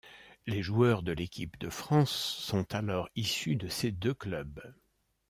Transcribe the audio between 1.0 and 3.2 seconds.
de l'équipe de France sont alors